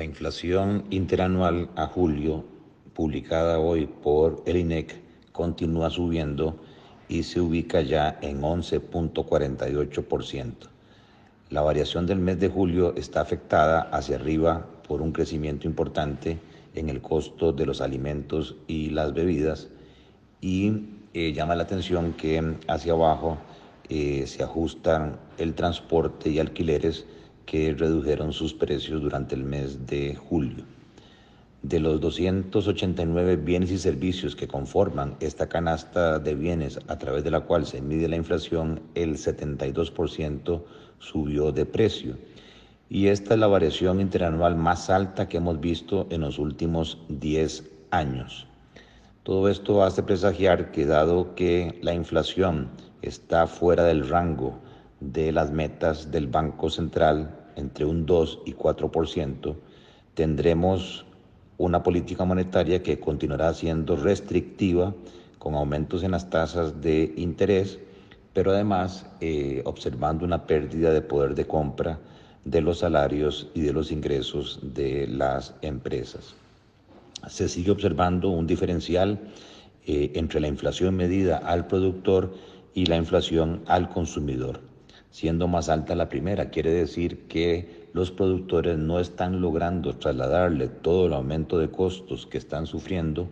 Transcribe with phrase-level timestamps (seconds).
[0.00, 2.42] la inflación interanual a julio,
[2.94, 4.98] publicada hoy por el INEC,
[5.30, 6.56] continúa subiendo
[7.06, 10.54] y se ubica ya en 11.48%.
[11.50, 16.38] La variación del mes de julio está afectada hacia arriba por un crecimiento importante
[16.74, 19.68] en el costo de los alimentos y las bebidas
[20.40, 23.36] y eh, llama la atención que hacia abajo
[23.90, 27.04] eh, se ajustan el transporte y alquileres
[27.46, 30.64] que redujeron sus precios durante el mes de julio.
[31.62, 37.30] De los 289 bienes y servicios que conforman esta canasta de bienes a través de
[37.30, 40.62] la cual se mide la inflación, el 72%
[40.98, 42.16] subió de precio.
[42.88, 47.64] Y esta es la variación interanual más alta que hemos visto en los últimos 10
[47.90, 48.46] años.
[49.22, 52.70] Todo esto hace presagiar que dado que la inflación
[53.02, 54.58] está fuera del rango
[55.00, 59.56] de las metas del Banco Central, entre un 2 y 4%,
[60.14, 61.04] tendremos
[61.58, 64.94] una política monetaria que continuará siendo restrictiva
[65.38, 67.78] con aumentos en las tasas de interés,
[68.32, 71.98] pero además eh, observando una pérdida de poder de compra
[72.44, 76.34] de los salarios y de los ingresos de las empresas
[77.28, 79.18] se sigue observando un diferencial
[79.86, 82.34] eh, entre la inflación medida al productor
[82.74, 84.60] y la inflación al consumidor.
[85.10, 91.06] Siendo más alta la primera, quiere decir que los productores no están logrando trasladarle todo
[91.06, 93.28] el aumento de costos que están sufriendo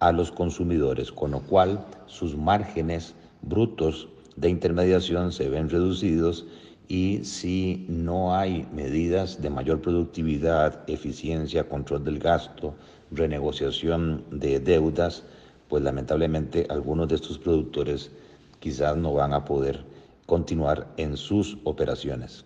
[0.00, 6.46] a los consumidores, con lo cual sus márgenes brutos de intermediación se ven reducidos
[6.88, 12.74] y si no hay medidas de mayor productividad, eficiencia, control del gasto,
[13.12, 15.22] renegociación de deudas,
[15.68, 18.10] pues lamentablemente algunos de estos productores
[18.58, 19.84] quizás no van a poder
[20.30, 22.44] continuar en sus operaciones.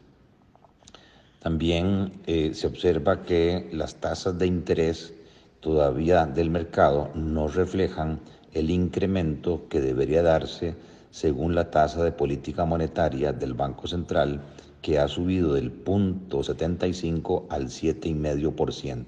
[1.38, 5.12] También eh, se observa que las tasas de interés
[5.60, 8.20] todavía del mercado no reflejan
[8.54, 10.74] el incremento que debería darse
[11.10, 14.40] según la tasa de política monetaria del Banco Central,
[14.80, 19.04] que ha subido del punto 75 al 7,5%.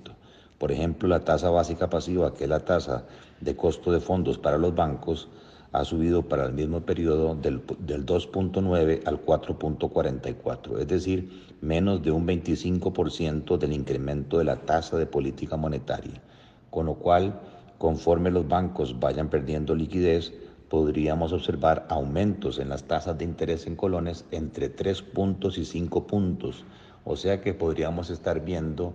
[0.58, 3.06] Por ejemplo, la tasa básica pasiva, que es la tasa
[3.40, 5.30] de costo de fondos para los bancos,
[5.72, 12.26] ha subido para el mismo periodo del, 2.9 al 4.44, es decir, menos de un
[12.26, 16.22] 25% del incremento de la tasa de política monetaria,
[16.70, 17.40] con lo cual,
[17.78, 20.32] conforme los bancos vayan perdiendo liquidez,
[20.68, 26.06] podríamos observar aumentos en las tasas de interés en colones entre 3 puntos y 5
[26.06, 26.64] puntos,
[27.04, 28.94] o sea que podríamos estar viendo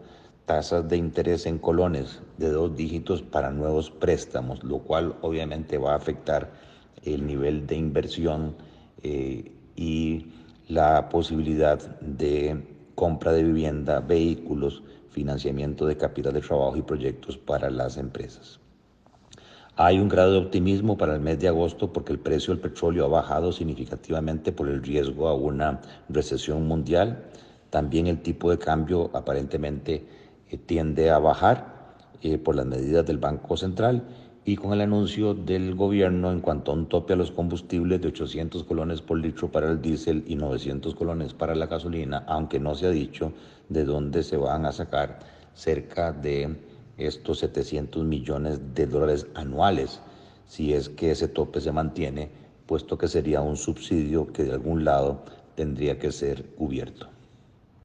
[0.51, 5.93] tasas de interés en colones de dos dígitos para nuevos préstamos, lo cual obviamente va
[5.93, 6.51] a afectar
[7.05, 8.55] el nivel de inversión
[9.01, 10.25] eh, y
[10.67, 12.61] la posibilidad de
[12.95, 18.59] compra de vivienda, vehículos, financiamiento de capital de trabajo y proyectos para las empresas.
[19.77, 23.05] Hay un grado de optimismo para el mes de agosto porque el precio del petróleo
[23.05, 25.79] ha bajado significativamente por el riesgo a una
[26.09, 27.23] recesión mundial.
[27.69, 30.19] También el tipo de cambio aparentemente
[30.57, 34.03] tiende a bajar eh, por las medidas del Banco Central
[34.43, 38.07] y con el anuncio del gobierno en cuanto a un tope a los combustibles de
[38.07, 42.73] 800 colones por litro para el diésel y 900 colones para la gasolina, aunque no
[42.73, 43.33] se ha dicho
[43.69, 45.19] de dónde se van a sacar
[45.53, 46.57] cerca de
[46.97, 50.01] estos 700 millones de dólares anuales,
[50.47, 52.29] si es que ese tope se mantiene,
[52.65, 55.23] puesto que sería un subsidio que de algún lado
[55.55, 57.07] tendría que ser cubierto.